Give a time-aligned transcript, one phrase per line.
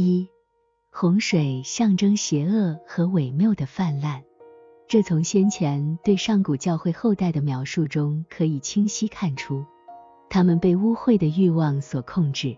[0.00, 0.28] 一、
[0.92, 4.22] 洪水象征邪恶和伪谬的泛滥，
[4.86, 9.64] 这从先前对上古教会后代的描述中可以清晰看出，
[10.30, 12.56] 他们被污秽的欲望所控制，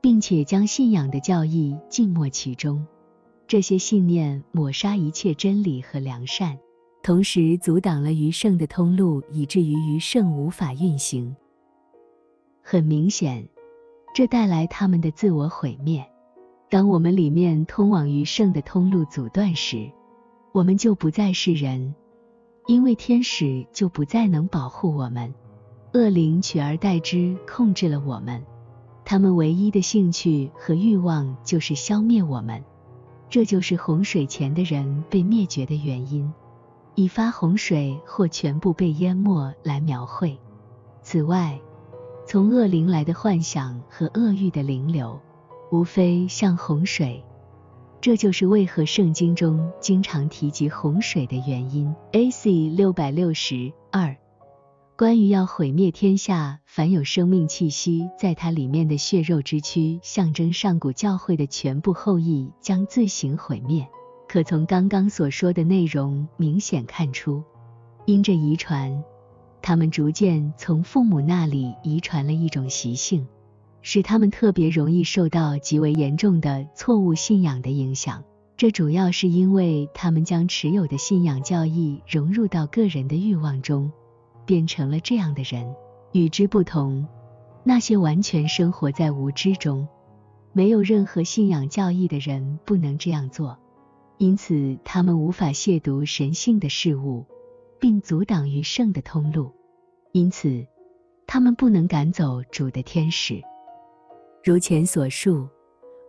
[0.00, 2.86] 并且将信仰的教义浸没其中。
[3.46, 6.58] 这些信念抹杀一切真理和良善，
[7.02, 11.36] 同时阻挡了余圣的通路，以至于余圣无法运行。
[12.62, 13.46] 很明显，
[14.14, 16.09] 这带来他们的自我毁灭。
[16.70, 19.90] 当我们里面通往余圣的通路阻断时，
[20.52, 21.96] 我们就不再是人，
[22.68, 25.34] 因为天使就不再能保护我们，
[25.92, 28.40] 恶灵取而代之控制了我们。
[29.04, 32.62] 他们唯一的兴趣和欲望就是消灭我们。
[33.28, 36.32] 这就是洪水前的人被灭绝的原因，
[36.94, 40.38] 以发洪水或全部被淹没来描绘。
[41.02, 41.60] 此外，
[42.24, 45.20] 从恶灵来的幻想和恶欲的灵流，
[45.70, 47.24] 无非像洪水。
[48.00, 51.94] 这就是为何圣经中经常提及洪水的原因。
[52.12, 52.70] A.C.
[52.70, 54.16] 六百六十二。
[54.96, 63.88] 关于要毁灭天下凡有生命气息在它里面的血肉之躯，象征上古教会的全部后裔将自行毁灭。
[64.28, 67.42] 可从刚刚所说的内容明显看出，
[68.04, 69.02] 因着遗传，
[69.62, 73.26] 他们逐渐从父母那里遗传了一种习性，
[73.82, 78.24] 使他们特别容易受到极为严重的错误信仰的影响。
[78.56, 83.92] 这主要是因为他们将持有的信仰教义融入到个人的欲望中。
[84.46, 85.76] 变成了这样的人。
[86.12, 87.06] 与之不同，
[87.62, 89.86] 那些完全生活在无知中、
[90.52, 93.56] 没有任何信仰教义的人不能这样做，
[94.18, 97.26] 因此他们无法亵渎神性的事物，
[97.78, 99.52] 并阻挡于圣的通路。
[100.10, 100.66] 因此，
[101.28, 103.40] 他们不能赶走主的天使。
[104.42, 105.46] 如前所述，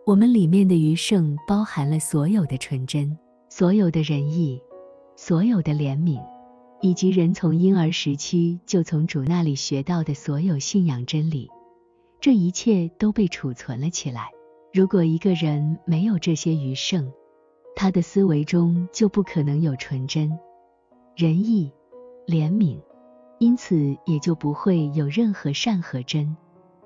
[0.06, 3.16] 我们里面的余圣包含了所有的纯真、
[3.50, 4.58] 所有的仁义、
[5.16, 6.18] 所有的怜悯。
[6.80, 11.48] 以及人从婴儿时期就从主那里学到的所有信仰真理，
[12.20, 14.30] 这一切都被储存了起来。
[14.72, 17.12] 如果一个人没有这些余剩，
[17.76, 20.36] 他的思维中就不可能有纯真、
[21.14, 21.70] 仁义、
[22.26, 22.80] 怜悯，
[23.38, 26.36] 因此也就不会有任何善和真。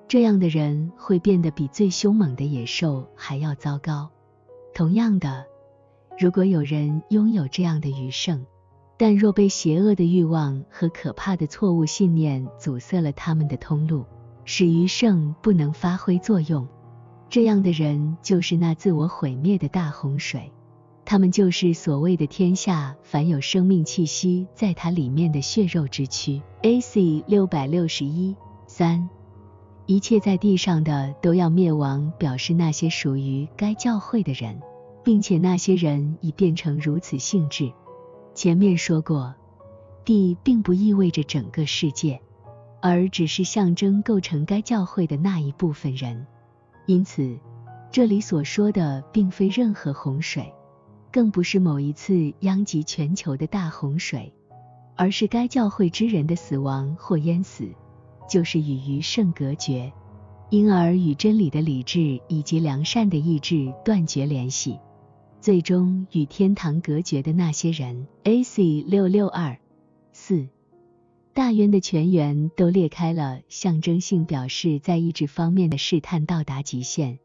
[0.07, 4.09] 这样的人会变得比最凶猛的野兽还要糟糕。
[4.73, 5.45] 同样的，
[6.17, 8.45] 如果有人拥有这样的余剩，
[8.95, 14.05] 但若被邪恶的欲望和可怕的错误信念阻塞了他们的通路，
[14.45, 16.65] 使余圣不能发挥作用，
[17.29, 20.53] 这样的人就是那自我毁灭的大洪水。
[21.03, 26.41] 他们就是所谓的天下凡有生命气息在它里面的血肉之躯。
[26.61, 27.23] A.C.
[27.27, 28.35] 六百六十一
[28.67, 29.09] 三，
[29.87, 34.61] 一切在地上的都要灭亡，表示那些属于该教会的人，
[35.01, 37.71] 并且那些人已变成如此性质。
[38.35, 39.33] 前面说过，
[40.03, 42.19] 地并不意味着整个世界，
[42.81, 46.27] 而只是象征构成该教会的那一部分人。
[46.85, 47.39] 因此，
[47.89, 50.53] 这里所说的并非任何洪水，
[51.13, 54.33] 更不是某一次殃及全球的大洪水，
[54.97, 57.69] 而是该教会之人的死亡或淹死，
[58.27, 59.91] 就是与余圣隔绝，
[60.49, 64.79] 因而与真理的理智以及良善的意志断绝联系。
[65.39, 68.83] 最终与天堂隔绝的那些人，A.C.
[68.87, 69.59] 六六二
[70.11, 70.47] 四，
[71.33, 77.19] 大渊的泉源都裂开了，象征性表示在意志方面的试探到达极限。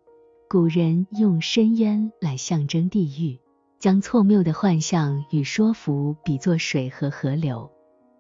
[0.49, 3.41] 古人用深渊来象征地狱，
[3.79, 7.71] 将错谬的幻象与说服比作水和河流，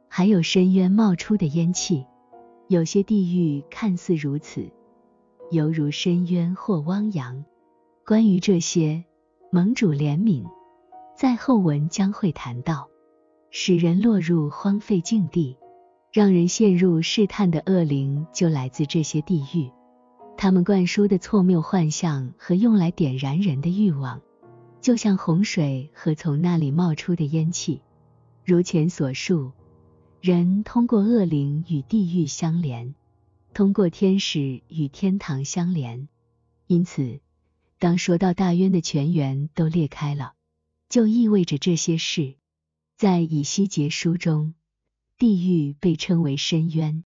[0.09, 2.07] 还有深渊冒出的烟气。
[2.73, 4.67] 有些地狱看似如此，
[5.51, 7.45] 犹如深渊或汪洋。
[8.07, 9.05] 关于这些。
[9.51, 10.47] 盟主怜悯，
[11.15, 12.89] 在后文将会谈到，
[13.51, 15.59] 使人落入荒废境地，
[16.11, 19.71] 让人陷入试探的恶灵，就来自这些地狱。
[20.39, 24.23] 他们灌输的错谬幻象和用来点燃人的欲望，
[24.81, 27.83] 就像洪水和从那里冒出的烟气。
[28.47, 29.53] 如前所述，
[30.23, 32.95] 人通过恶灵与地狱相连，
[33.55, 36.07] 通过天使与天堂相连，
[36.69, 37.19] 因此。
[37.81, 40.35] 当说到大渊的泉源都裂开了，
[40.89, 42.37] 就意味着这些事。
[42.97, 44.55] 在以西结书中，
[45.19, 47.03] 地狱被称为深渊，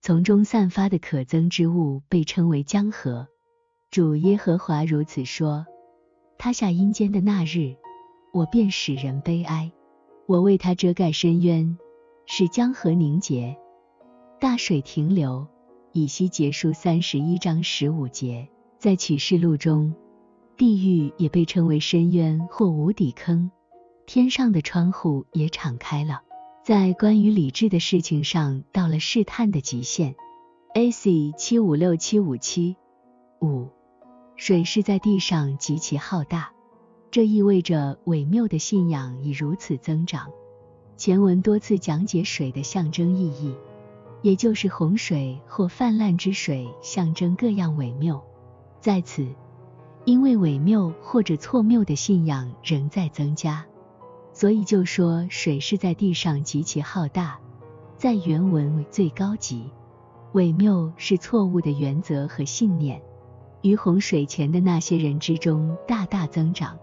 [0.00, 3.28] 从中散发的可憎之物被称为江河。
[3.90, 5.66] 主耶和华如此说：
[6.38, 7.76] 他下阴间的那日，
[8.32, 9.70] 我便使人悲哀；
[10.24, 11.76] 我为他遮盖深渊，
[12.26, 13.56] 使江河凝结，
[14.40, 15.46] 大水停留。
[15.92, 18.48] 以西结束三十一章十五节，
[18.78, 19.94] 在启示录中。
[20.56, 23.50] 地狱也被称为深渊或无底坑，
[24.06, 26.22] 天上的窗户也敞开了。
[26.64, 30.16] 在关于理智的事情上，到了试探的极限。
[30.74, 31.32] A.C.
[31.36, 32.76] 七五六七五七
[33.40, 33.68] 五，
[34.34, 36.52] 水是在地上极其浩大，
[37.12, 40.30] 这意味着伪谬的信仰已如此增长。
[40.96, 43.54] 前文多次讲解水的象征意义，
[44.22, 48.22] 也就是洪水或泛滥之水象征各样伪谬。
[48.80, 49.26] 在此。
[50.06, 53.64] 因为伪谬或者错谬的信仰仍在增加，
[54.34, 57.38] 所以就说水是在地上极其浩大，
[57.96, 59.70] 在原文为最高级。
[60.32, 63.00] 伪谬是错误的原则和信念，
[63.62, 66.78] 于洪水前的那些人之中大大增长。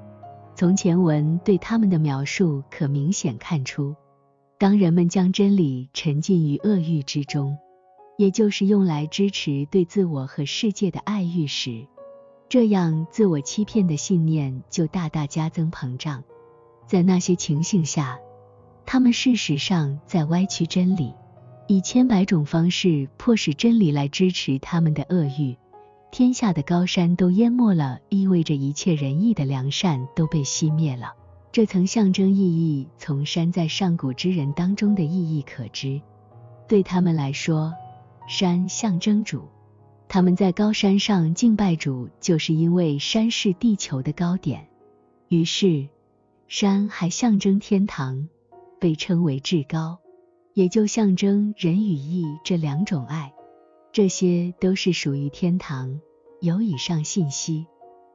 [0.55, 3.95] 从前文对他们的描述可明显看出，
[4.61, 7.57] 当人们将真理沉浸于恶欲之中，
[8.15, 11.87] 也就是用来支持对自我和世界的爱欲时。
[12.47, 16.23] 这样，自我欺骗的信念就大大加增膨胀。
[16.85, 18.19] 在那些情形下，
[18.85, 21.11] 他们事实上在歪曲真理，
[21.67, 25.57] 以千百种方式迫使真理来支持他们的恶欲。
[26.11, 31.15] 天下的高山都淹没了，意味着一切仁义的良善都被熄灭了。
[31.51, 36.01] 这层象征意义，从山在上古之人当中的意义可知。
[36.65, 37.73] 对他们来说，
[38.27, 39.49] 山象征主。
[40.07, 44.69] 他们在高山上敬拜主，就是因为山是地球的高点。
[45.27, 45.89] 于是，
[46.47, 48.29] 山还象征天堂，
[48.79, 49.99] 被称为至高，
[50.53, 53.33] 也就象征仁与义这两种爱。
[53.91, 55.99] 这些都是属于天堂。
[56.39, 57.67] 有以上信息，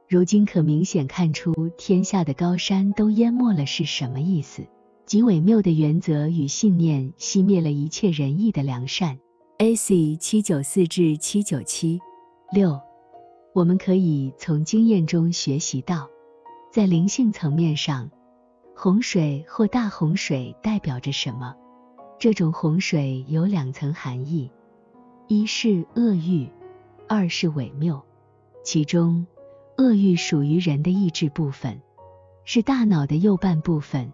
[0.08, 4.64] 如今可明显看出，天下的高山都淹没了是什么意思？
[5.04, 9.18] 即伪谬的原则与信念熄灭了一切仁义的良善。
[9.58, 10.16] A.C.
[10.16, 11.98] 七九四至七九七
[12.52, 12.78] 六，
[13.52, 16.08] 我们可以从经验中学习到，
[16.70, 18.08] 在灵性层面上，
[18.76, 21.52] 洪水或大洪水代表着什么？
[22.20, 24.52] 这种洪水有两层含义：
[25.26, 26.48] 一是恶欲，
[27.08, 28.00] 二是伪谬。
[28.62, 29.26] 其中，
[29.78, 31.80] 恶欲属于人的意志部分，
[32.44, 34.10] 是大脑的右半部分；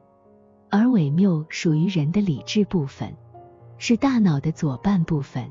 [0.69, 3.15] 而伪谬属于人的理智部分。
[3.79, 5.51] 是大脑的左半部分。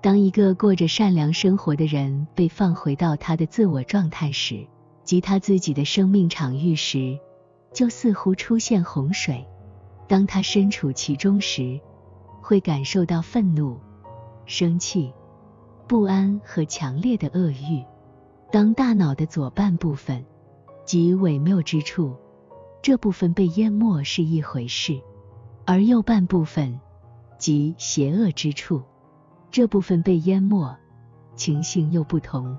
[0.00, 4.66] 当一个过着善良生活的人被放回到他的自我状态时，
[5.04, 7.18] 即他自己的生命场域时，
[7.72, 9.44] 就似乎出现洪水。
[10.06, 11.80] 当他身处其中时，
[12.40, 13.78] 会感受到愤怒、
[14.44, 15.12] 生气、
[15.86, 17.84] 不安和强烈的恶欲。
[18.50, 20.24] 当大脑的左半部分，
[20.86, 22.16] 即伪谬之处，
[22.80, 24.98] 这部分被淹没是一回事，
[25.66, 26.80] 而右半部分。
[27.38, 28.82] 即邪恶之处，
[29.52, 30.74] 这部分被淹没，
[31.36, 32.56] 情形又不同。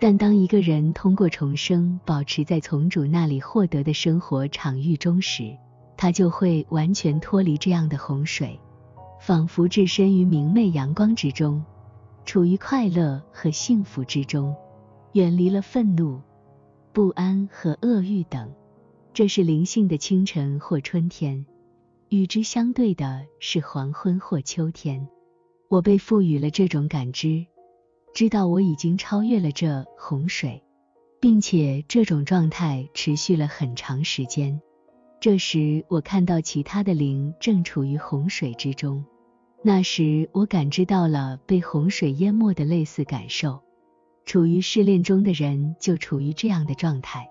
[0.00, 5.56] 但当一个人通过重生，保持在从主那里获得的生活场域中时，
[5.96, 8.58] 他就会完全脱离这样的洪水，
[9.20, 11.64] 仿佛置身于明媚阳光之中，
[12.24, 14.52] 处于快乐和幸福之中，
[15.16, 16.20] 远离了愤怒、
[16.92, 18.52] 不安和恶欲等。
[19.14, 21.46] 这是灵性的清晨或春天。
[22.10, 25.08] 与之相对的是黄昏或秋天，
[25.70, 27.46] 我被赋予了这种感知，
[28.12, 30.62] 知道我已经超越了这洪水，
[31.18, 34.60] 并且这种状态持续了很长时间。
[35.18, 39.02] 这时，我看到其他的灵正处于洪水之中。
[39.62, 43.62] 那时，我感知到了被洪水淹没的类似感受。
[44.26, 47.30] 处于试炼中的人就处于这样的状态。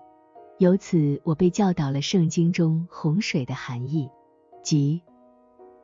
[0.58, 4.08] 由此，我被教导了圣经中洪水的含义。
[4.64, 5.02] 即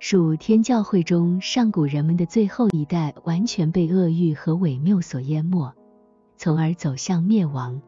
[0.00, 5.75] 属天教会中上古人们的最后一代，完全被恶欲和伪谬所淹没，
[6.38, 7.83] 从而走向灭亡。